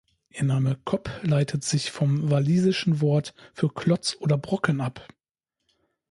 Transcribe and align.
Ihr 0.31 0.45
Name 0.45 0.79
Cob 0.83 1.11
leitet 1.21 1.63
sich 1.63 1.91
vom 1.91 2.31
Walisischen 2.31 3.01
Wort 3.01 3.35
für 3.53 3.69
Klotz 3.71 4.17
oder 4.19 4.35
Brocken 4.35 4.81
ab. 4.81 5.07